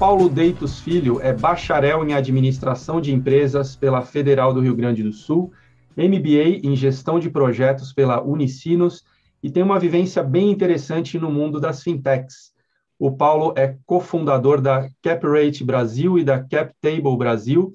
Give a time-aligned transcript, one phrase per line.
[0.00, 5.12] Paulo Deitos Filho é bacharel em Administração de Empresas pela Federal do Rio Grande do
[5.12, 5.52] Sul,
[5.94, 9.04] MBA em Gestão de Projetos pela Unicinos
[9.42, 12.50] e tem uma vivência bem interessante no mundo das fintechs.
[12.98, 17.70] O Paulo é cofundador da CapRate Brasil e da CapTable Brasil,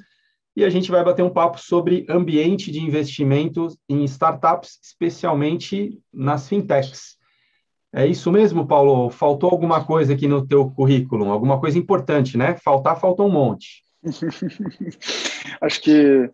[0.56, 6.50] e a gente vai bater um papo sobre ambiente de investimentos em startups, especialmente nas
[6.50, 7.20] fintechs.
[7.98, 9.10] É isso mesmo, Paulo?
[9.10, 11.32] Faltou alguma coisa aqui no teu currículo?
[11.32, 12.58] Alguma coisa importante, né?
[12.58, 13.86] Faltar, faltou um monte.
[15.62, 16.30] Acho que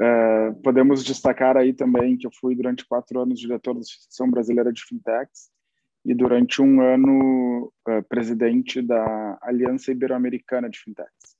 [0.00, 4.72] é, podemos destacar aí também que eu fui durante quatro anos diretor da Associação Brasileira
[4.72, 5.50] de Fintechs
[6.02, 11.36] e durante um ano é, presidente da Aliança Ibero-Americana de Fintechs.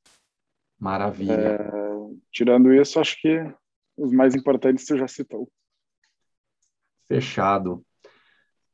[0.79, 1.33] Maravilha.
[1.33, 1.59] É,
[2.31, 3.43] tirando isso, acho que
[3.97, 5.49] os mais importantes você já citou.
[7.09, 7.83] Fechado.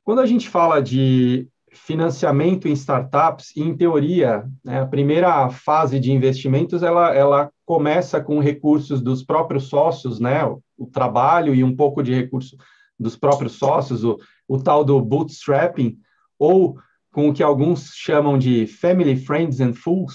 [0.09, 6.11] Quando a gente fala de financiamento em startups, em teoria, né, a primeira fase de
[6.11, 11.77] investimentos ela, ela começa com recursos dos próprios sócios, né, o, o trabalho e um
[11.77, 12.57] pouco de recurso
[12.99, 15.99] dos próprios sócios, o, o tal do bootstrapping,
[16.39, 16.79] ou
[17.13, 20.15] com o que alguns chamam de family, friends and fools.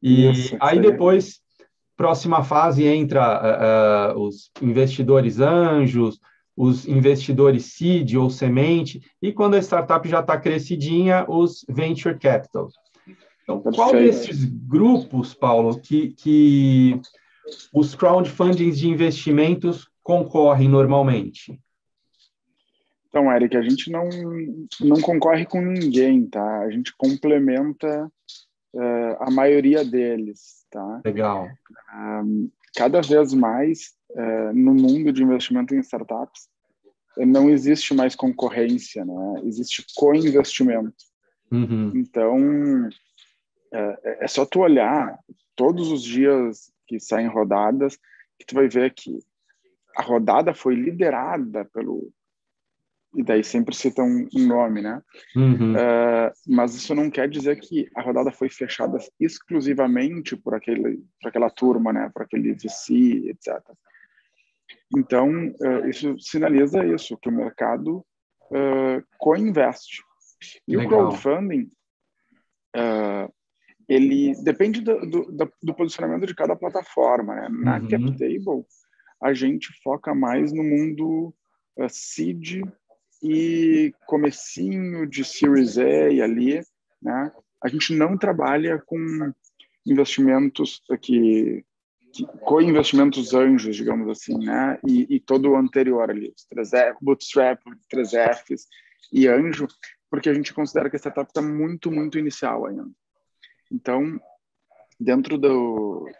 [0.00, 1.40] E Isso, aí depois,
[1.96, 6.20] próxima fase, entra uh, uh, os investidores anjos,
[6.56, 12.68] os investidores seed ou semente, e quando a startup já está crescidinha, os venture capital.
[13.42, 17.00] Então, qual desses grupos, Paulo, que, que
[17.74, 21.60] os crowdfundings de investimentos concorrem normalmente?
[23.08, 24.08] Então, Eric, a gente não,
[24.80, 26.60] não concorre com ninguém, tá?
[26.60, 28.10] A gente complementa
[28.72, 31.00] uh, a maioria deles, tá?
[31.04, 31.48] Legal.
[31.92, 36.48] Um, cada vez mais uh, no mundo de investimento em startups,
[37.16, 39.42] não existe mais concorrência, né?
[39.44, 40.94] existe co-investimento.
[41.50, 41.92] Uhum.
[41.94, 42.88] Então,
[43.72, 45.18] é, é, só tu olhar
[45.56, 47.96] todos os dias que saem rodadas,
[48.38, 49.18] que tu vai ver que
[49.96, 52.12] a rodada foi liderada pelo
[53.12, 55.02] e daí sempre citam um nome, né?
[55.34, 55.72] Uhum.
[55.72, 61.28] Uh, mas isso não quer dizer que a rodada foi fechada exclusivamente por aquele, por
[61.28, 62.08] aquela turma, né?
[62.14, 63.60] Por aquele VC, etc.
[64.96, 68.04] Então, uh, isso sinaliza isso, que o mercado
[68.50, 70.02] uh, co-investe.
[70.66, 70.86] E Legal.
[70.86, 71.70] o crowdfunding,
[72.76, 73.32] uh,
[73.88, 77.34] ele depende do, do, do, posicionamento de cada plataforma.
[77.34, 77.48] Né?
[77.50, 77.88] Na uhum.
[77.88, 78.64] CapTable,
[79.22, 81.34] a gente foca mais no mundo
[81.76, 82.62] uh, seed
[83.22, 86.60] e comecinho de Series A ali,
[87.02, 87.32] né?
[87.62, 89.32] A gente não trabalha com
[89.86, 91.62] investimentos que
[92.44, 94.78] co-investimentos anjos, digamos assim, né?
[94.86, 97.60] E, e, todo o anterior ali, os 3F, Bootstrap,
[97.92, 98.62] 3Fs
[99.12, 99.66] e anjo,
[100.10, 102.88] porque a gente considera que a startup está muito, muito inicial ainda.
[103.70, 104.20] Então,
[104.98, 106.10] dentro do,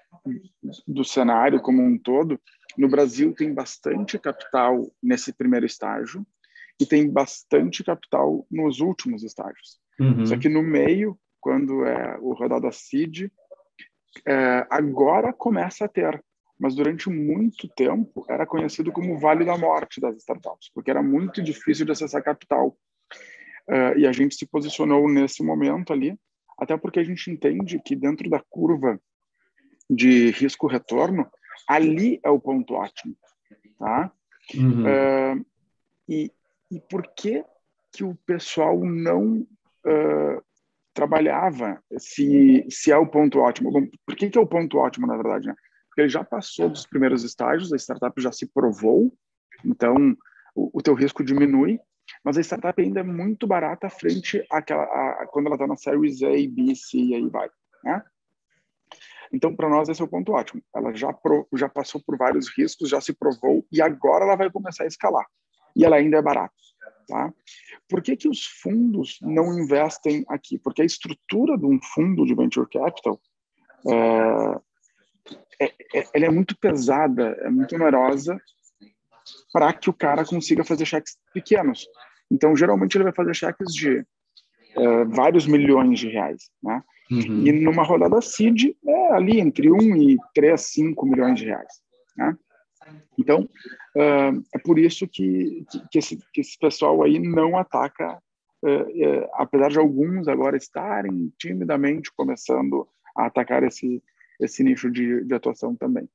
[0.86, 2.40] do cenário como um todo,
[2.78, 6.24] no Brasil tem bastante capital nesse primeiro estágio
[6.80, 9.78] e tem bastante capital nos últimos estágios.
[9.98, 10.24] Uhum.
[10.24, 13.30] Só que no meio, quando é o rodada seed,
[14.26, 16.22] é, agora começa a ter,
[16.58, 21.42] mas durante muito tempo era conhecido como Vale da Morte das startups, porque era muito
[21.42, 22.76] difícil de acessar capital.
[23.68, 26.18] É, e a gente se posicionou nesse momento ali,
[26.58, 29.00] até porque a gente entende que dentro da curva
[29.88, 31.28] de risco-retorno,
[31.68, 33.16] ali é o ponto ótimo,
[33.78, 34.12] tá?
[34.54, 34.86] Uhum.
[34.86, 35.40] É,
[36.08, 36.32] e,
[36.70, 37.44] e por que
[37.92, 39.46] que o pessoal não
[39.84, 40.42] uh,
[40.92, 43.70] trabalhava se, se é o ponto ótimo.
[44.06, 45.46] Por que, que é o ponto ótimo, na verdade?
[45.46, 45.54] Né?
[45.88, 49.12] Porque ele já passou dos primeiros estágios, a startup já se provou,
[49.64, 50.16] então
[50.54, 51.78] o, o teu risco diminui,
[52.24, 56.22] mas a startup ainda é muito barata frente àquela, a, quando ela está na Series
[56.22, 57.48] A, B, C e aí vai.
[57.84, 58.02] Né?
[59.32, 60.60] Então, para nós, esse é o ponto ótimo.
[60.74, 64.50] Ela já, pro, já passou por vários riscos, já se provou e agora ela vai
[64.50, 65.24] começar a escalar.
[65.76, 66.52] E ela ainda é barata.
[67.10, 67.34] Tá?
[67.88, 70.56] Por que, que os fundos não investem aqui?
[70.58, 73.20] Porque a estrutura de um fundo de venture capital
[75.58, 78.40] é, é, é, ela é muito pesada, é muito onerosa
[79.52, 81.88] para que o cara consiga fazer cheques pequenos.
[82.30, 84.04] Então, geralmente, ele vai fazer cheques de
[84.76, 86.48] é, vários milhões de reais.
[86.62, 86.80] Né?
[87.10, 87.44] Uhum.
[87.44, 91.80] E numa rodada seed, é ali entre 1 e 3, 5 milhões de reais.
[92.16, 92.36] Né?
[93.18, 93.48] Então,
[93.96, 98.18] uh, é por isso que, que, esse, que esse pessoal aí não ataca,
[98.62, 104.02] uh, uh, apesar de alguns agora estarem timidamente começando a atacar esse,
[104.40, 106.08] esse nicho de, de atuação também.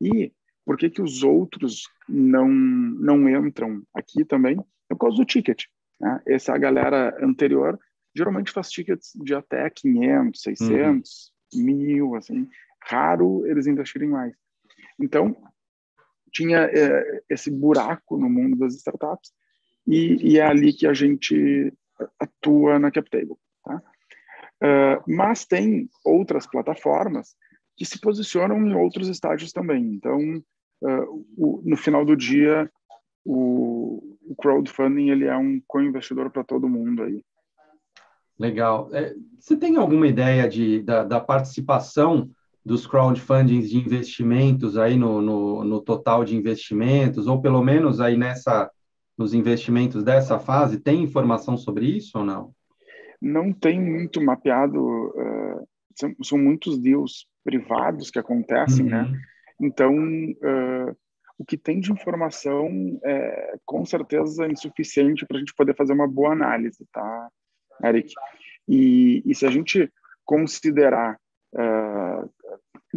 [0.00, 0.32] E
[0.64, 4.58] por que, que os outros não, não entram aqui também?
[4.90, 5.64] É por causa do ticket.
[6.00, 6.20] Né?
[6.26, 7.78] Essa galera anterior
[8.14, 11.62] geralmente faz tickets de até 500, 600, uhum.
[11.62, 12.48] mil, assim.
[12.84, 14.34] Raro eles investirem mais.
[14.98, 15.36] Então,
[16.32, 19.32] tinha é, esse buraco no mundo das startups
[19.86, 21.72] e, e, é ali que a gente
[22.18, 23.36] atua na CapTable.
[23.64, 23.82] Tá?
[24.62, 27.36] Uh, mas tem outras plataformas
[27.76, 29.84] que se posicionam em outros estágios também.
[29.94, 30.18] Então,
[30.82, 32.70] uh, o, no final do dia,
[33.24, 37.24] o, o crowdfunding ele é um co-investidor para todo mundo aí.
[38.38, 38.88] Legal.
[38.92, 42.30] É, você tem alguma ideia de, da, da, participação
[42.68, 48.14] dos crowdfundings de investimentos aí no, no, no, total de investimentos, ou pelo menos aí
[48.14, 48.70] nessa,
[49.16, 50.78] nos investimentos dessa fase?
[50.78, 52.52] Tem informação sobre isso ou não?
[53.22, 55.66] Não tem muito mapeado, uh,
[55.96, 59.02] são, são, muitos deals privados que acontecem, né?
[59.02, 59.12] uhum.
[59.12, 59.18] né?
[59.62, 60.96] Então, uh,
[61.38, 62.68] o que tem de informação
[63.02, 67.28] é com certeza insuficiente para a gente poder fazer uma boa análise, tá,
[67.82, 68.12] Eric?
[68.68, 69.90] E, e se a gente
[70.22, 71.18] considerar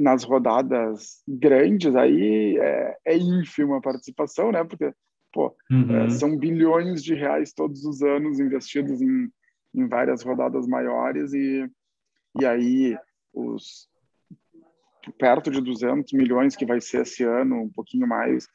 [0.02, 4.64] nas rodadas grandes, aí é, é ínfima a participação, né?
[4.64, 4.92] Porque,
[5.32, 5.96] pô, uhum.
[5.96, 9.32] é, são bilhões de reais todos os anos investidos em,
[9.74, 11.70] em várias rodadas maiores e,
[12.40, 12.98] e aí
[13.34, 13.90] os
[15.18, 18.48] perto de 200 milhões que vai ser esse ano, um pouquinho mais,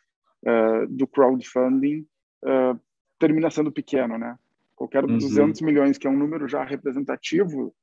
[0.45, 2.07] uh, do crowdfunding,
[2.45, 2.79] uh,
[3.19, 4.39] termina sendo pequeno, né?
[4.77, 5.19] Qualquer uhum.
[5.19, 7.75] 200 milhões, que é um número já representativo,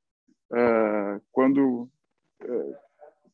[0.50, 1.90] uh, quando,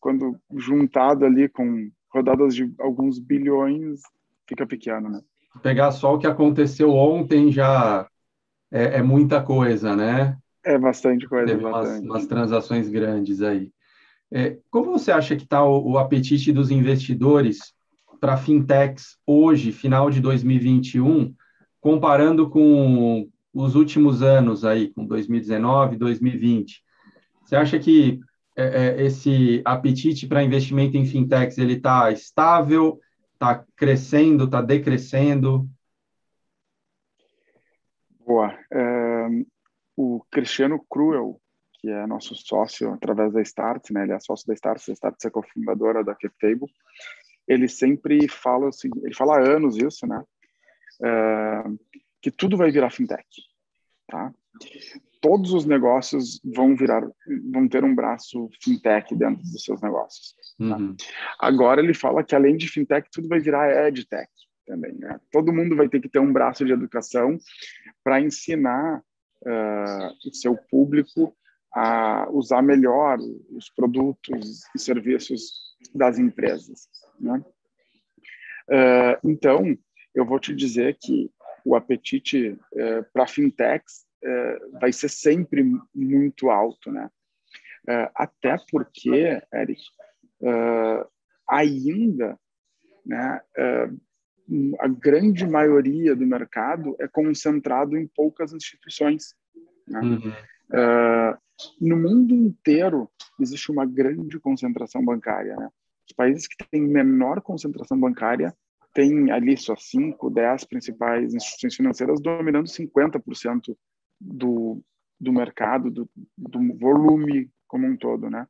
[0.01, 4.01] quando juntado ali com rodadas de alguns bilhões,
[4.49, 5.21] fica pequeno, né?
[5.63, 8.09] Pegar só o que aconteceu ontem já
[8.71, 10.37] é, é muita coisa, né?
[10.65, 11.47] É bastante coisa.
[11.47, 12.05] Teve bastante.
[12.05, 13.71] Umas, umas transações grandes aí.
[14.33, 17.75] É, como você acha que está o, o, apetite dos investidores
[18.21, 21.35] para fintechs hoje, final de 2021,
[21.81, 26.83] comparando com os últimos anos aí, com 2019, 2020?
[27.45, 28.21] Você acha que
[28.57, 33.01] é, é, esse apetite para investimento em fintechs ele está estável,
[33.33, 35.69] está crescendo, está decrescendo?
[38.27, 38.57] Boa.
[38.73, 39.27] É,
[39.97, 41.41] o Cristiano Cruel,
[41.75, 44.03] que é nosso sócio através da Start, né?
[44.03, 46.71] Ele é sócio da Start, a Start é cofundadora da CapTable.
[47.49, 50.23] Ele sempre fala assim, ele fala há anos isso, né?
[52.21, 53.27] Que tudo vai virar fintech,
[54.07, 54.33] tá?
[55.21, 57.07] Todos os negócios vão virar,
[57.53, 60.35] vão ter um braço fintech dentro dos seus negócios.
[60.59, 60.77] Tá?
[60.77, 60.97] Uhum.
[61.39, 64.31] Agora ele fala que além de fintech, tudo vai virar edtech
[64.67, 65.21] também, né?
[65.33, 67.37] Todo mundo vai ter que ter um braço de educação
[68.05, 69.03] para ensinar
[69.43, 71.37] uh, o seu público
[71.75, 73.19] a usar melhor
[73.51, 75.53] os produtos e serviços
[75.95, 76.89] das empresas.
[77.19, 77.43] Né?
[78.69, 79.77] Uh, então,
[80.15, 81.31] eu vou te dizer que
[81.65, 84.05] o apetite uh, para fintechs
[84.81, 85.65] vai ser sempre
[85.95, 87.11] muito alto, né?
[88.15, 89.83] até porque, Eric,
[91.49, 92.39] ainda,
[93.05, 93.41] né,
[94.81, 99.35] a grande maioria do mercado é concentrado em poucas instituições.
[99.87, 100.01] Né?
[100.01, 100.33] Uhum.
[100.71, 101.39] Uh,
[101.81, 103.09] no mundo inteiro
[103.41, 105.55] existe uma grande concentração bancária.
[105.57, 105.69] Né?
[106.09, 108.55] Os países que têm menor concentração bancária
[108.93, 113.77] têm ali só 5, 10 principais instituições financeiras dominando 50%
[114.21, 114.83] do,
[115.19, 118.29] do mercado, do, do volume como um todo.
[118.29, 118.47] Né?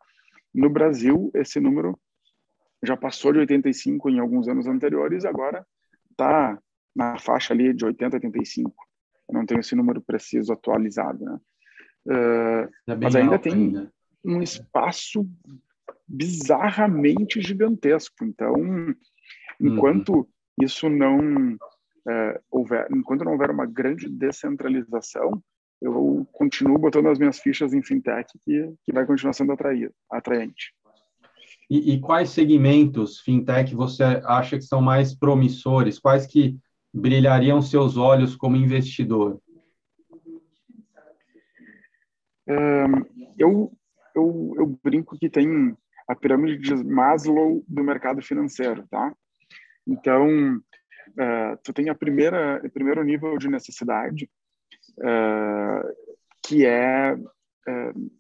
[0.53, 1.99] No Brasil, esse número
[2.83, 5.67] já passou de 85 em alguns anos anteriores, agora
[6.11, 6.59] está
[6.95, 8.75] na faixa ali de 80, 85.
[9.29, 11.39] Eu não tenho esse número preciso atualizado, né?
[12.07, 13.93] Uh, mas ainda tem ainda.
[14.25, 15.29] um espaço
[16.09, 18.25] bizarramente gigantesco.
[18.25, 18.55] Então,
[19.61, 20.27] enquanto uhum.
[20.61, 25.43] isso não uh, houver, enquanto não houver uma grande descentralização,
[25.81, 30.75] eu continuo botando as minhas fichas em fintech que, que vai continuar sendo atraído, atraente.
[31.71, 35.99] E, e, quais segmentos fintech você acha que são mais promissores?
[35.99, 36.59] Quais que
[36.93, 39.41] brilhariam seus olhos como investidor?
[43.39, 43.73] eu,
[44.15, 45.77] eu, eu brinco que tem
[46.09, 49.15] a pirâmide de Maslow do mercado financeiro, tá?
[49.87, 54.29] Então, uh, tu tem a primeira, o primeiro nível de necessidade,
[54.99, 55.83] uh,
[56.43, 58.11] que é, uh,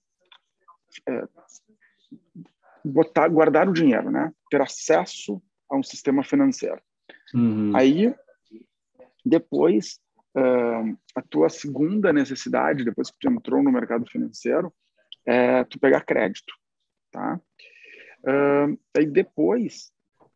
[2.84, 4.32] botar, guardar o dinheiro, né?
[4.50, 6.80] Ter acesso a um sistema financeiro.
[7.34, 7.76] Uhum.
[7.76, 8.14] Aí,
[9.24, 10.00] depois,
[10.36, 14.72] uh, a tua segunda necessidade, depois que tu entrou no mercado financeiro,
[15.26, 16.52] é tu pegar crédito,
[17.10, 17.40] tá?
[18.96, 19.90] Aí depois,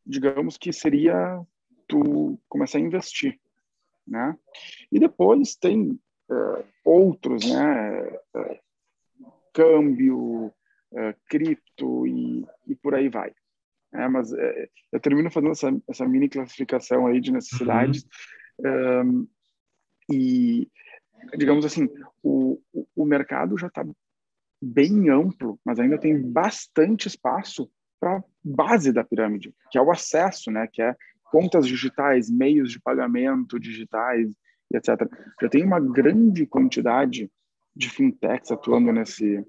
[0.07, 1.41] digamos que seria
[1.87, 3.39] tu começar a investir,
[4.07, 4.37] né?
[4.93, 5.99] E depois tem
[6.85, 8.03] outros, né?
[8.35, 8.59] Uh,
[9.53, 10.53] câmbio,
[11.29, 13.33] cripto e, e por aí vai.
[13.95, 18.05] É, mas é, eu termino fazendo essa, essa mini classificação aí de necessidades
[18.59, 19.11] uhum.
[19.11, 19.29] um,
[20.11, 20.69] e
[21.37, 21.89] digamos assim
[22.21, 22.61] o,
[22.97, 23.87] o mercado já está
[24.61, 30.51] bem amplo mas ainda tem bastante espaço para base da pirâmide que é o acesso
[30.51, 30.97] né que é
[31.31, 34.35] contas digitais meios de pagamento digitais
[34.77, 35.09] etc
[35.41, 37.31] já tem uma grande quantidade
[37.75, 39.45] de fintechs atuando nesse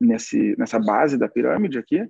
[0.00, 2.06] nesse nessa base da pirâmide aqui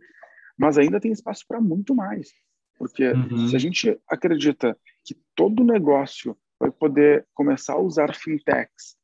[0.56, 2.33] mas ainda tem espaço para muito mais.
[2.78, 3.49] Porque uhum.
[3.49, 8.97] se a gente acredita que todo negócio vai poder começar a usar fintechs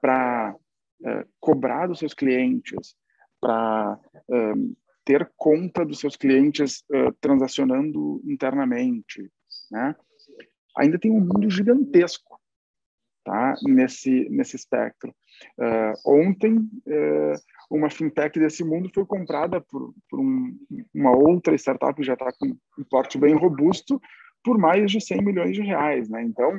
[0.00, 0.56] para
[1.04, 2.96] é, cobrar dos seus clientes,
[3.40, 3.98] para
[4.30, 4.52] é,
[5.04, 9.30] ter conta dos seus clientes é, transacionando internamente,
[9.70, 9.94] né?
[10.76, 12.27] ainda tem um mundo gigantesco
[13.28, 13.54] tá?
[13.62, 15.14] nesse, nesse espectro.
[15.58, 17.34] Uh, ontem, uh,
[17.70, 20.58] uma fintech desse mundo foi comprada por, por um,
[20.94, 24.00] uma outra startup que já está com um porte bem robusto
[24.42, 26.08] por mais de 100 milhões de reais.
[26.08, 26.22] Né?
[26.22, 26.58] Então,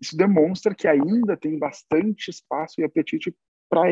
[0.00, 3.34] isso demonstra que ainda tem bastante espaço e apetite
[3.70, 3.90] para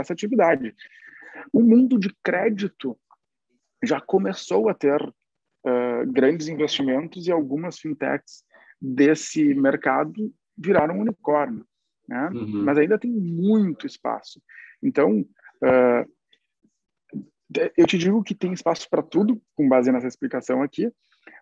[0.00, 0.74] essa atividade.
[1.52, 2.98] O mundo de crédito
[3.84, 8.42] já começou a ter uh, grandes investimentos e algumas fintechs
[8.80, 11.66] desse mercado viraram unicórnio
[12.08, 12.28] né?
[12.32, 12.64] Uhum.
[12.64, 14.40] Mas ainda tem muito espaço.
[14.82, 16.10] Então, uh,
[17.76, 20.92] eu te digo que tem espaço para tudo, com base nessa explicação aqui,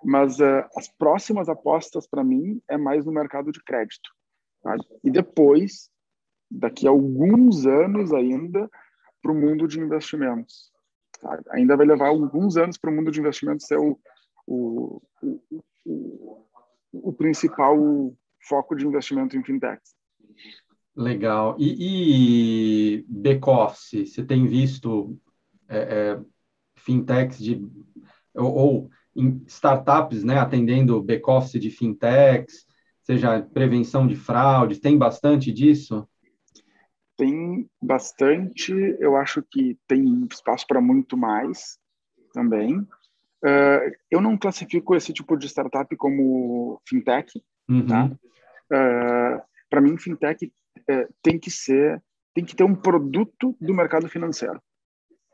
[0.03, 4.11] mas uh, as próximas apostas para mim é mais no mercado de crédito.
[4.63, 4.77] Tá?
[5.03, 5.91] E depois,
[6.51, 8.69] daqui a alguns anos ainda,
[9.23, 10.71] para o mundo de investimentos.
[11.21, 11.41] Tá?
[11.51, 13.99] Ainda vai levar alguns anos para o mundo de investimentos ser o,
[14.47, 16.47] o, o, o,
[16.93, 18.15] o principal
[18.49, 19.95] foco de investimento em fintechs.
[20.97, 21.57] Legal.
[21.59, 25.19] E, e back-office, você tem visto
[25.69, 26.21] é, é,
[26.77, 27.67] fintechs de,
[28.35, 28.91] ou, ou
[29.47, 32.67] startups né, atendendo back-office de fintechs,
[33.03, 36.09] seja prevenção de fraude, tem bastante disso?
[37.17, 41.79] Tem bastante, eu acho que tem espaço para muito mais
[42.33, 42.79] também.
[42.79, 47.31] Uh, eu não classifico esse tipo de startup como fintech,
[47.69, 47.87] uhum.
[47.87, 48.11] tá?
[48.73, 50.53] Uh, para mim, fintech
[50.89, 52.03] é, tem que ser,
[52.35, 54.61] tem que ter um produto do mercado financeiro,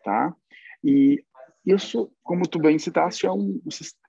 [0.05, 0.35] tá?
[0.83, 1.23] E
[1.65, 3.61] isso, como tu bem citaste, é um,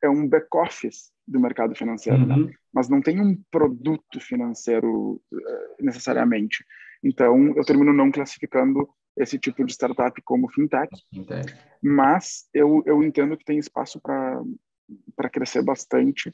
[0.01, 2.36] é um back-office do mercado financeiro, né?
[2.36, 2.46] uhum.
[2.48, 2.54] né?
[2.74, 6.66] mas não tem um produto financeiro uh, necessariamente.
[7.04, 8.88] Então, eu termino não classificando
[9.18, 11.54] esse tipo de startup como fintech, fintech.
[11.84, 16.32] mas eu, eu entendo que tem espaço para crescer bastante,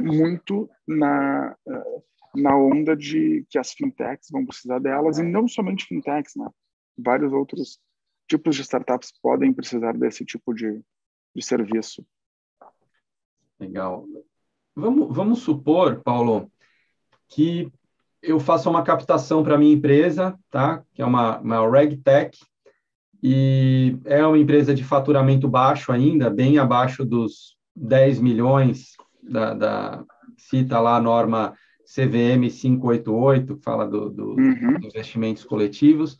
[0.00, 5.86] muito na, uh, na onda de que as fintechs vão precisar delas, e não somente
[5.86, 6.48] fintechs, né?
[6.96, 7.78] Vários outros
[8.28, 10.82] tipos de startups podem precisar desse tipo de,
[11.34, 12.04] de serviço.
[13.58, 14.06] Legal.
[14.74, 16.50] Vamos, vamos supor, Paulo,
[17.28, 17.72] que
[18.22, 20.84] eu faça uma captação para minha empresa, tá?
[20.92, 22.38] Que é uma, uma RegTech,
[23.22, 28.96] e é uma empresa de faturamento baixo ainda, bem abaixo dos 10 milhões
[29.28, 30.04] da, da
[30.36, 31.54] cita lá a norma
[31.84, 34.74] CVM 588, que fala do, do, uhum.
[34.74, 36.16] dos investimentos coletivos,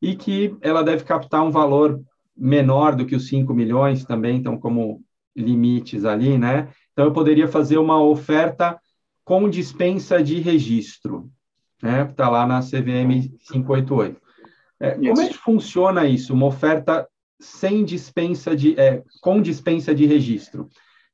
[0.00, 2.00] e que ela deve captar um valor
[2.36, 5.02] menor do que os 5 milhões também, então, como
[5.34, 6.68] limites ali, né?
[6.92, 8.78] Então, eu poderia fazer uma oferta
[9.24, 11.30] com dispensa de registro,
[11.82, 12.08] né?
[12.10, 14.20] Está lá na CVM 588.
[14.80, 16.32] É, como é que funciona isso?
[16.32, 17.08] Uma oferta
[17.40, 20.68] sem dispensa de, é, com dispensa de registro?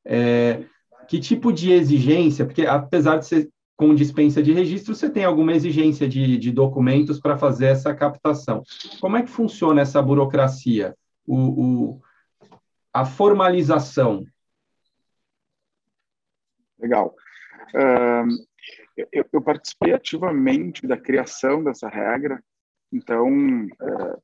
[0.04, 0.64] É,
[1.08, 2.44] que tipo de exigência?
[2.44, 7.18] Porque apesar de ser com dispensa de registro, você tem alguma exigência de, de documentos
[7.18, 8.62] para fazer essa captação.
[9.00, 10.94] Como é que funciona essa burocracia?
[11.26, 11.36] O,
[11.96, 12.00] o
[12.92, 14.24] a formalização?
[16.78, 17.12] Legal.
[18.96, 22.40] Eu, eu, participei ativamente da criação dessa regra,
[22.92, 24.22] então uh,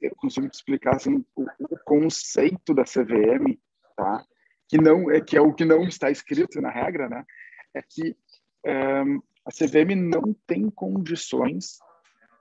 [0.00, 3.58] eu consigo te explicar assim, o, o, conceito da CVM,
[3.96, 4.22] tá?
[4.68, 7.24] Que não é que é o que não está escrito na regra, né?
[7.74, 8.16] É que
[9.44, 11.78] a CVM não tem condições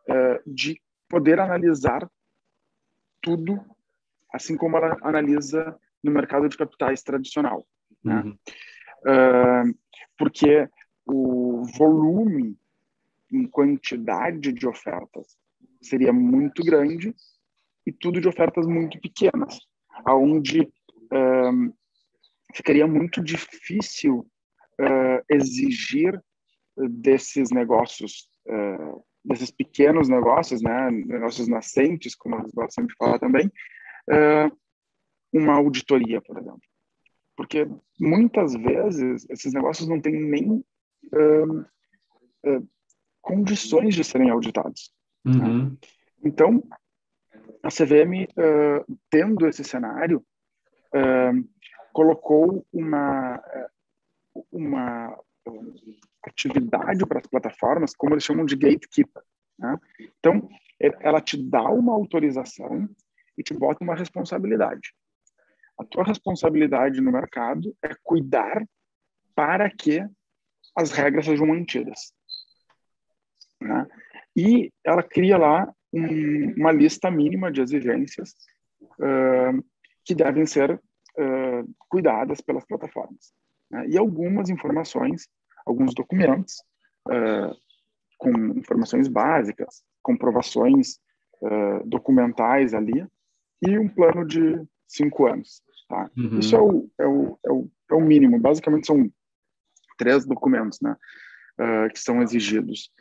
[0.09, 2.09] uh, de poder analisar
[3.21, 3.63] tudo,
[4.33, 7.67] assim como ela analisa no mercado de capitais tradicional.
[8.03, 8.21] Né?
[8.21, 8.37] Uhum.
[9.05, 9.77] Uh,
[10.17, 10.69] porque
[11.05, 12.57] o volume
[13.31, 15.37] em quantidade de ofertas
[15.81, 17.13] seria muito grande
[17.85, 19.59] e tudo de ofertas muito pequenas,
[20.05, 20.71] aonde
[22.53, 24.25] ficaria muito difícil
[24.79, 26.21] uh, exigir
[26.77, 33.47] desses negócios uh, desses pequenos negócios, né, negócios nascentes, como eu gosto sempre falar também,
[33.47, 34.57] uh,
[35.31, 36.59] uma auditoria, por exemplo.
[37.37, 37.65] Porque
[37.97, 40.63] muitas vezes esses negócios não têm nem
[43.21, 44.93] condições de serem auditados.
[45.23, 45.31] Né?
[45.33, 45.69] Uhum.
[45.69, 45.77] Né?
[46.25, 46.63] Então,
[47.63, 48.27] a CVM,
[49.09, 50.23] tendo esse cenário,
[51.93, 53.41] colocou uma,
[54.51, 55.17] uma
[56.23, 59.23] atividade para as plataformas, como eles chamam de gatekeeper.
[59.57, 59.77] Né?
[60.19, 62.89] Então, ela te dá uma autorização
[63.37, 64.93] e te bota uma responsabilidade.
[65.77, 68.63] A tua responsabilidade no mercado é cuidar
[69.35, 70.05] para que
[70.75, 72.13] as regras sejam mantidas.
[73.61, 73.87] Né?
[74.35, 78.35] E ela cria lá um, uma lista mínima de exigências
[78.81, 79.63] uh,
[80.03, 80.81] que devem ser
[81.17, 83.33] uh, cuidadas pelas plataformas.
[83.69, 83.87] Né?
[83.89, 85.27] E algumas informações
[85.65, 86.55] alguns documentos
[87.07, 87.55] uh,
[88.17, 90.99] com informações básicas, comprovações
[91.41, 93.05] uh, documentais ali
[93.61, 95.61] e um plano de cinco anos.
[95.87, 96.09] Tá?
[96.17, 96.39] Uhum.
[96.39, 98.39] Isso é o, é, o, é, o, é o mínimo.
[98.39, 99.09] Basicamente são
[99.97, 100.95] três documentos né,
[101.93, 102.91] que são exigidos.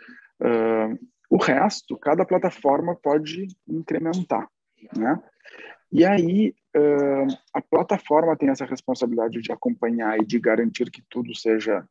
[1.31, 4.47] o resto, cada plataforma pode incrementar.
[4.97, 5.23] Né?
[5.93, 6.55] E aí,
[7.53, 11.87] a plataforma tem essa responsabilidade de acompanhar e de garantir que tudo seja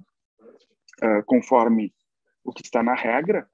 [1.03, 1.93] uh, conforme
[2.43, 3.48] o que está na regra,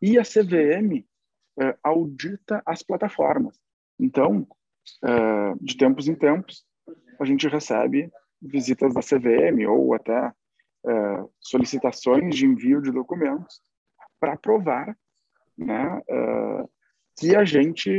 [0.00, 3.58] e a CVM uh, eh, audita as plataformas.
[3.98, 4.46] Então,
[5.02, 6.64] uh, de tempos em tempos,
[7.18, 8.08] a gente recebe
[8.40, 10.32] visitas da CVM ou até
[11.40, 13.60] solicitações de envio de documentos
[14.20, 14.96] para provar
[15.58, 16.00] né,
[17.18, 17.90] que a gente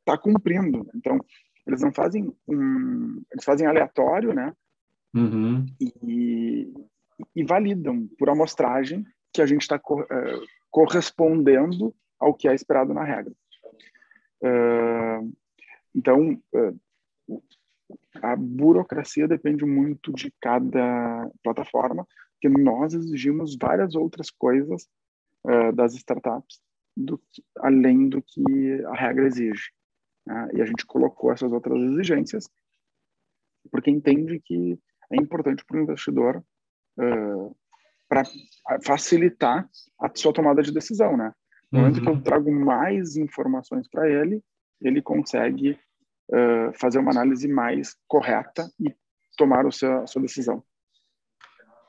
[0.00, 0.88] está cumprindo.
[0.94, 1.18] Então,
[1.66, 4.52] eles não fazem um, eles fazem aleatório, né?
[5.14, 5.66] Uhum.
[5.80, 6.72] E,
[7.34, 10.06] e validam por amostragem que a gente está co uh,
[10.70, 13.32] correspondendo ao que é esperado na regra.
[14.42, 15.32] Uh,
[15.94, 17.42] então, uh,
[18.22, 24.88] a burocracia depende muito de cada plataforma, porque nós exigimos várias outras coisas
[25.74, 26.60] das startups
[26.96, 29.70] do que, além do que a regra exige.
[30.26, 30.48] Né?
[30.54, 32.48] E a gente colocou essas outras exigências
[33.70, 34.78] porque entende que
[35.12, 36.42] é importante para o investidor
[36.98, 37.56] uh,
[38.08, 38.24] para
[38.84, 39.68] facilitar
[40.00, 41.32] a sua tomada de decisão, né?
[41.70, 42.02] No momento uhum.
[42.02, 42.22] que eu uhum.
[42.22, 44.42] trago mais informações para ele,
[44.80, 45.78] ele consegue
[46.30, 48.92] uh, fazer uma análise mais correta e
[49.36, 50.62] tomar o seu, a sua decisão.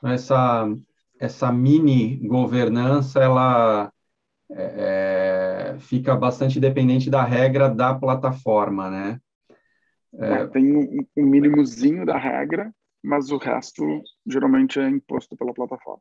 [0.04, 0.68] Essa
[1.18, 3.92] essa mini governança ela
[4.50, 4.56] é,
[5.74, 9.20] é fica bastante dependente da regra da plataforma, né?
[10.14, 10.46] É...
[10.48, 13.84] Tem um, um mínimozinho da regra mas o resto
[14.26, 16.00] geralmente é imposto pela plataforma.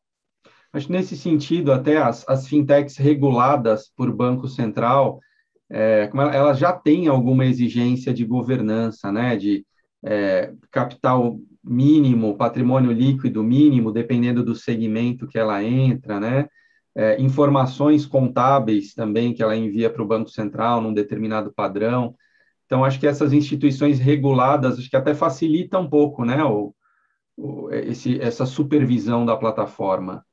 [0.72, 5.20] Acho que nesse sentido, até as, as fintechs reguladas por Banco Central,
[5.70, 9.66] é, como ela, ela, já tem alguma exigência de governança, né, de
[10.04, 16.48] é, capital mínimo, patrimônio líquido mínimo, dependendo do segmento que ela entra, né,
[16.95, 22.15] é, informações contábeis também que ela envia para o Banco Central num determinado padrão.
[22.65, 26.73] Então, acho que essas instituições reguladas, acho que até facilita um pouco, né, o,
[27.71, 30.25] esse, essa supervisão da plataforma.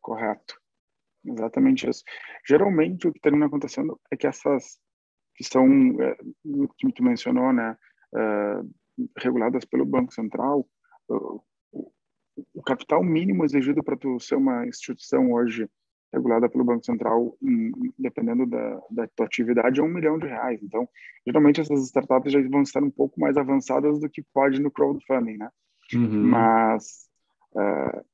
[0.00, 0.60] Correto.
[1.24, 2.04] Exatamente isso.
[2.46, 4.78] Geralmente o que termina acontecendo é que essas
[5.34, 5.66] que são,
[6.00, 6.16] é,
[6.78, 7.76] que tu mencionou, né,
[8.14, 8.60] é,
[9.18, 10.66] reguladas pelo Banco Central,
[11.08, 11.42] o,
[12.54, 15.68] o capital mínimo exigido para tu ser uma instituição hoje
[16.12, 17.36] regulada pelo Banco Central,
[17.98, 20.62] dependendo da, da tua atividade, é um milhão de reais.
[20.62, 20.88] Então,
[21.26, 25.36] geralmente essas startups já vão estar um pouco mais avançadas do que pode no crowdfunding,
[25.36, 25.50] né?
[25.94, 26.28] Uhum.
[26.28, 27.06] Mas
[27.54, 28.04] uh,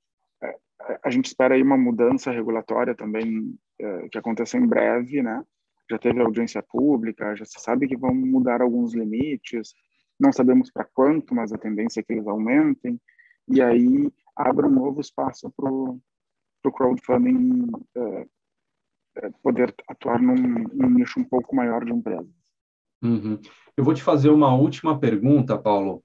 [1.03, 5.43] a gente espera aí uma mudança regulatória também uh, que aconteça em breve, né?
[5.91, 9.75] Já teve audiência pública, já se sabe que vão mudar alguns limites,
[10.19, 12.99] não sabemos para quanto, mas a tendência é que eles aumentem,
[13.49, 16.01] e aí abre um novo espaço para o
[16.73, 18.29] crowdfunding uh,
[19.43, 22.27] poder atuar num, num, nicho um pouco maior de empresas.
[23.03, 23.39] Uhum.
[23.77, 26.03] Eu vou te fazer uma última pergunta, Paulo.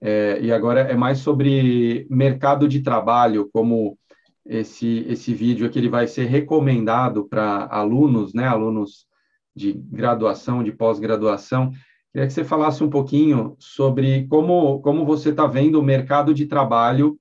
[0.00, 3.96] É, e agora é mais sobre mercado de trabalho, como
[4.44, 9.06] esse, esse vídeo aqui ele vai ser recomendado para alunos, né, alunos
[9.54, 11.70] de graduação, de pós-graduação.
[12.12, 16.44] Queria que você falasse um pouquinho sobre como, como você está vendo o mercado de
[16.46, 17.18] trabalho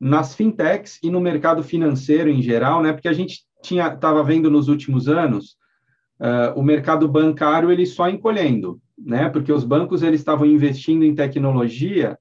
[0.00, 2.92] nas fintechs e no mercado financeiro em geral, né?
[2.92, 5.56] Porque a gente tinha estava vendo nos últimos anos
[6.20, 9.28] uh, o mercado bancário ele só encolhendo, né?
[9.28, 12.16] Porque os bancos eles estavam investindo em tecnologia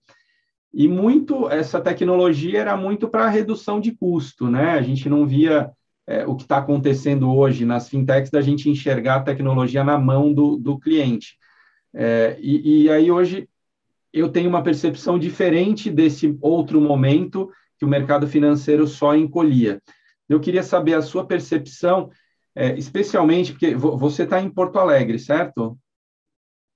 [0.73, 4.71] e muito essa tecnologia era muito para redução de custo, né?
[4.71, 5.71] A gente não via
[6.07, 10.33] é, o que está acontecendo hoje nas fintechs da gente enxergar a tecnologia na mão
[10.33, 11.38] do, do cliente.
[11.93, 13.49] É, e, e aí hoje
[14.11, 19.81] eu tenho uma percepção diferente desse outro momento que o mercado financeiro só encolhia.
[20.27, 22.09] Eu queria saber a sua percepção,
[22.55, 25.77] é, especialmente porque você está em Porto Alegre, certo?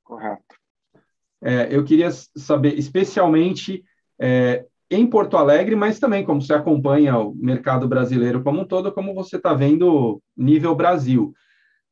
[0.04, 0.56] Correto.
[1.42, 3.84] É, eu queria saber, especialmente
[4.20, 8.92] é, em Porto Alegre, mas também como você acompanha o mercado brasileiro como um todo,
[8.92, 11.34] como você está vendo nível Brasil.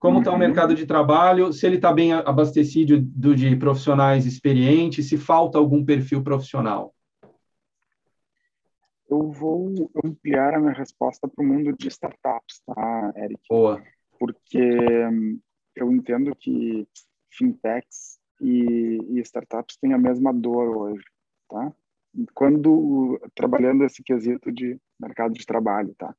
[0.02, 0.38] Como está uhum.
[0.38, 5.60] o mercado de trabalho, se ele está bem abastecido do, de profissionais experientes, se falta
[5.60, 6.92] algum perfil profissional?
[9.08, 13.40] Eu vou ampliar a minha resposta para o mundo de startups, tá, Eric?
[13.48, 13.80] Boa.
[14.18, 14.82] Porque
[15.76, 16.88] eu entendo que
[17.30, 21.04] fintechs e, e startups têm a mesma dor hoje,
[21.48, 21.72] tá?
[22.34, 26.16] quando trabalhando esse quesito de mercado de trabalho, tá?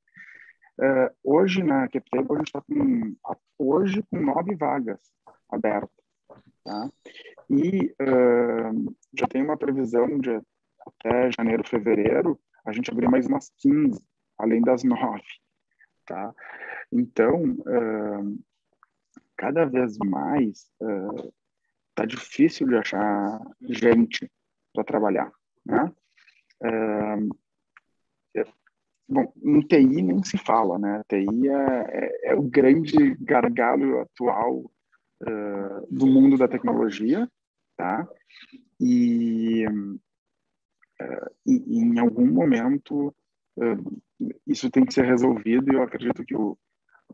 [0.80, 3.14] Uh, hoje na CapTable a gente está com
[3.58, 5.00] hoje com nove vagas
[5.50, 5.90] abertas,
[6.64, 6.90] tá?
[7.50, 10.40] E uh, já tem uma previsão de
[10.80, 14.02] até janeiro, fevereiro a gente abrir mais umas 15,
[14.38, 15.22] além das nove,
[16.06, 16.34] tá?
[16.90, 18.38] Então uh,
[19.36, 20.70] cada vez mais
[21.94, 24.30] tá difícil de achar gente
[24.72, 25.30] para trabalhar.
[25.66, 25.92] Né?
[29.12, 31.02] Bom, no TI nem se fala, né?
[31.06, 37.28] TI é, é, é o grande gargalo atual uh, do mundo da tecnologia,
[37.76, 38.08] tá?
[38.80, 40.00] E, uh,
[41.44, 43.14] e, em algum momento
[43.58, 44.02] uh,
[44.46, 46.56] isso tem que ser resolvido e eu acredito que o,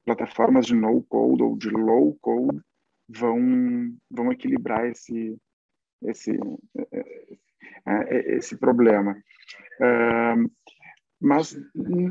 [0.04, 2.60] plataformas de no code ou de low code
[3.08, 5.36] vão vão equilibrar esse
[6.04, 6.38] esse
[8.28, 9.20] esse problema.
[11.20, 11.56] Mas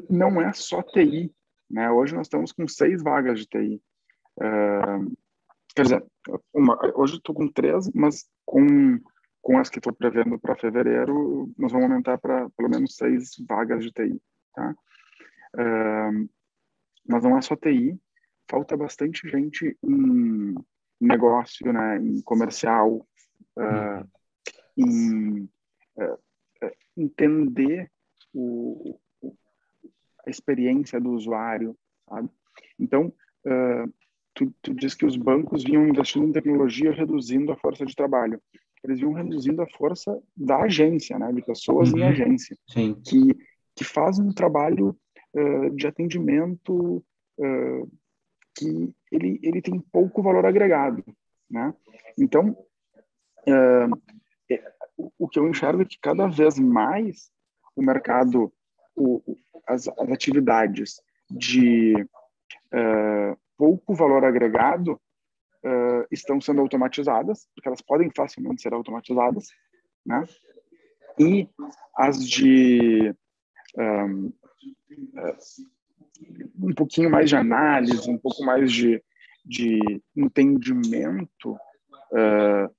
[0.09, 1.33] não é só TI.
[1.69, 1.89] Né?
[1.89, 3.81] Hoje nós estamos com seis vagas de TI.
[5.75, 6.05] quer dizer,
[6.53, 8.99] uma, hoje estou com três, mas com,
[9.41, 13.83] com as que estou prevendo para fevereiro, nós vamos aumentar para pelo menos seis vagas
[13.83, 14.21] de TI.
[14.53, 14.75] Tá?
[17.07, 17.97] mas não é só TI,
[18.49, 20.55] falta bastante gente em
[20.99, 23.07] negócio, né, em comercial,
[23.57, 24.07] uh,
[24.77, 25.49] em
[25.97, 26.17] é,
[26.63, 27.91] é, entender
[28.37, 28.99] o,
[30.25, 31.75] a experiência do usuário,
[32.07, 32.29] sabe?
[32.79, 33.13] Então,
[33.45, 33.93] uh,
[34.33, 38.41] tu, tu diz que os bancos vinham investindo em tecnologia reduzindo a força de trabalho.
[38.83, 41.31] Eles vinham reduzindo a força da agência, né?
[41.31, 41.99] De pessoas uhum.
[41.99, 42.57] em agência.
[42.69, 42.95] Sim.
[43.03, 43.35] Que,
[43.75, 44.95] que fazem um trabalho
[45.33, 47.03] uh, de atendimento
[47.39, 47.91] uh,
[48.55, 51.03] que ele, ele tem pouco valor agregado,
[51.49, 51.73] né?
[52.17, 52.55] Então,
[55.17, 57.31] o que eu enxergo é que cada vez mais
[57.77, 58.51] o mercado,
[58.95, 59.21] o,
[59.67, 61.93] as, as atividades de
[62.73, 69.49] uh, pouco valor agregado uh, estão sendo automatizadas, porque elas podem facilmente ser automatizadas,
[70.05, 70.25] né?
[71.19, 71.47] E
[71.95, 73.13] as de
[73.77, 75.37] um, uh,
[76.59, 79.03] um pouquinho mais de análise, um pouco mais de,
[79.45, 81.53] de entendimento
[82.11, 82.75] uh,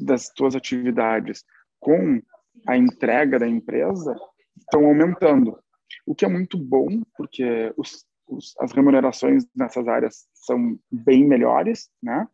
[0.00, 1.44] das tuas atividades
[1.80, 2.22] com
[2.66, 4.14] a entrega da empresa
[4.58, 5.58] estão aumentando,
[6.06, 11.90] o que é muito bom, porque os, os, as remunerações nessas áreas são bem melhores,
[12.02, 12.26] né?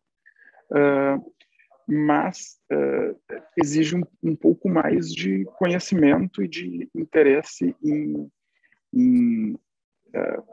[0.71, 1.33] Uh,
[1.87, 8.31] mas uh, exige um, um, pouco mais de conhecimento e de interesse em,
[8.93, 10.43] em, uh,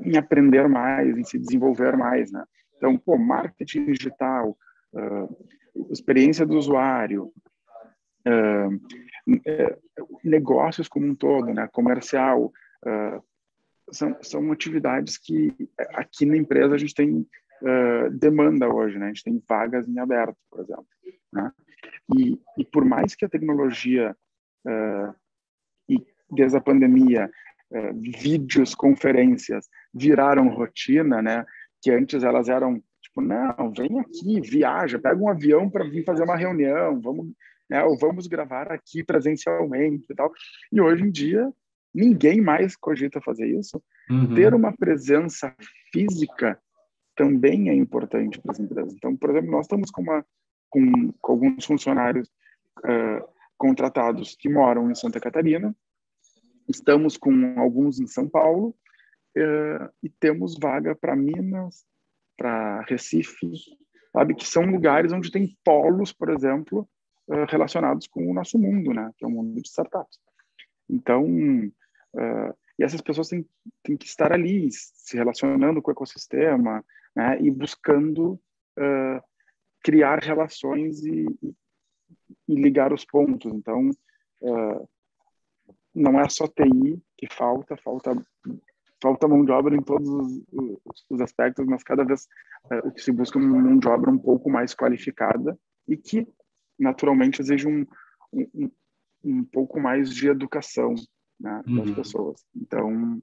[0.00, 2.42] em aprender mais, em se desenvolver mais, né?
[2.76, 4.56] Então, pô, marketing digital,
[5.90, 7.32] experiência do usuário,
[10.24, 12.52] negócios como um todo, né, comercial,
[12.84, 13.22] uh,
[13.92, 15.54] são, são atividades que
[15.94, 17.26] aqui na empresa a gente tem
[17.62, 19.06] uh, demanda hoje, né?
[19.06, 20.86] A gente tem vagas em aberto, por exemplo,
[21.32, 21.52] né?
[22.16, 24.16] E, e por mais que a tecnologia
[25.88, 27.30] e desde a pandemia
[27.94, 31.44] vídeos, conferências viraram rotina, né?
[31.80, 36.24] Que antes elas eram tipo, não, vem aqui, viaja, pega um avião para vir fazer
[36.24, 37.32] uma reunião, vamos
[37.68, 37.82] né?
[37.84, 40.32] Ou vamos gravar aqui presencialmente e tal.
[40.72, 41.52] E hoje em dia,
[41.94, 43.82] ninguém mais cogita fazer isso.
[44.10, 44.34] Uhum.
[44.34, 45.54] Ter uma presença
[45.92, 46.58] física
[47.16, 48.92] também é importante para as empresas.
[48.94, 50.24] Então, por exemplo, nós estamos com, uma,
[50.68, 52.28] com, com alguns funcionários
[52.80, 53.26] uh,
[53.56, 55.74] contratados que moram em Santa Catarina,
[56.68, 58.76] estamos com alguns em São Paulo
[59.36, 61.86] uh, e temos vaga para Minas,
[62.36, 63.50] para Recife,
[64.12, 64.34] sabe?
[64.34, 66.86] Que são lugares onde tem polos, por exemplo,
[67.28, 70.18] uh, relacionados com o nosso mundo, né, que é o mundo de startups.
[70.88, 73.46] Então, uh, E essas pessoas têm,
[73.82, 76.84] têm que estar ali, se relacionando com o ecossistema,
[77.14, 78.32] né, e buscando
[78.78, 79.22] uh,
[79.82, 81.26] criar relações e,
[82.48, 83.52] e, ligar os pontos.
[83.52, 83.90] Então,
[85.94, 88.14] não é só TI que falta, falta
[89.02, 92.26] falta mão de obra em todos os, os aspectos, mas cada vez
[92.64, 95.58] uh, o que se busca é uma mão de obra um pouco mais qualificada
[95.88, 96.26] e que
[96.78, 97.86] naturalmente exige um,
[98.32, 98.70] um,
[99.24, 100.94] um pouco mais de educação
[101.38, 101.94] né, das uhum.
[101.94, 102.44] pessoas.
[102.54, 103.22] Então,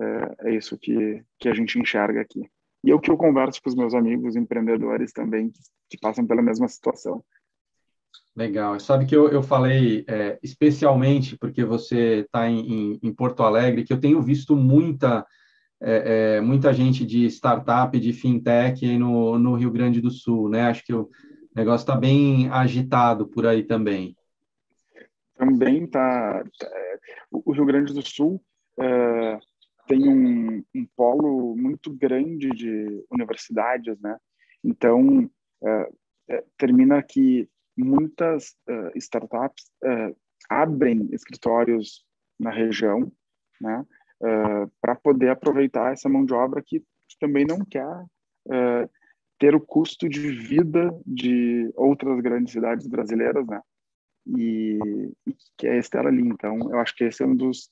[0.00, 2.48] é, é, isso que, que a gente enxerga aqui.
[2.82, 6.26] E é o que eu converso com os meus amigos empreendedores também, que, que passam
[6.26, 7.24] pela mesma situação.
[8.36, 8.78] Legal.
[8.80, 13.92] Sabe que eu, eu falei é, especialmente porque você está em, em, Porto Alegre, que
[13.92, 15.24] eu tenho visto muita,
[15.80, 20.62] é, é, muita gente de startup, de fintech no, no Rio Grande do Sul, né?
[20.62, 20.92] Acho que
[21.54, 24.16] o negócio está bem agitado por aí também.
[25.36, 26.44] Também está.
[26.62, 26.98] É,
[27.30, 28.42] o Rio Grande do Sul
[28.78, 29.38] é,
[29.86, 34.18] tem um, um, polo muito grande de universidades, né?
[34.64, 35.30] Então,
[35.62, 35.92] é,
[36.30, 39.64] é termina que muitas uh, startups
[40.48, 42.04] abrem escritórios
[42.38, 43.12] na região,
[43.60, 43.84] né?
[44.80, 48.06] Para poder aproveitar essa mão de obra que, que também não quer
[49.38, 53.60] ter o custo de vida de outras grandes cidades brasileiras, né?
[54.26, 54.78] e,
[55.26, 56.22] e que é estar ali.
[56.22, 57.70] Então, eu acho que esse é um dos,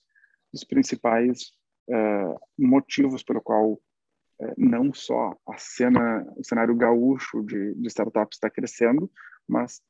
[0.52, 1.52] dos principais
[1.88, 8.36] uh, motivos pelo qual uh, não só a cena, o cenário gaúcho de, de startups
[8.36, 9.10] está crescendo,
[9.48, 9.80] mas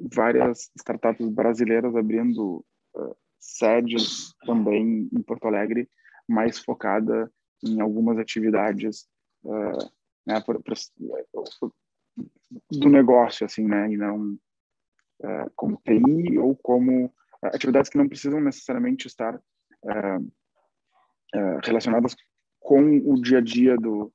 [0.00, 2.64] várias startups brasileiras abrindo
[2.96, 5.88] uh, sedes também em Porto Alegre,
[6.28, 7.30] mais focada
[7.62, 9.06] em algumas atividades
[10.26, 10.74] né, por, por,
[12.70, 14.34] do negócio, assim, né, e não
[15.20, 20.32] uh, como TI ou como uh, atividades que não precisam necessariamente estar uh,
[21.64, 22.14] relacionadas
[22.60, 24.12] com o dia a dia do,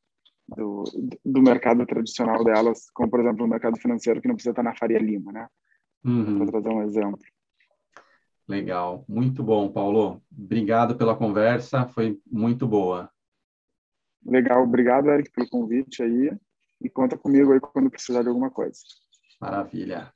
[0.47, 0.83] do,
[1.23, 4.75] do, mercado tradicional delas, como, por exemplo, o mercado financeiro que não precisa estar na
[4.75, 5.47] Faria Lima, né?
[6.03, 6.37] Uhum.
[6.37, 7.19] Para trazer um exemplo.
[8.47, 10.23] Legal, muito bom, Paulo.
[10.35, 13.11] Obrigado pela conversa, foi muito boa.
[14.25, 16.31] Legal, obrigado, Eric, pelo convite aí.
[16.81, 18.79] E conta comigo aí quando precisar de alguma coisa.
[19.41, 20.11] Maravilha.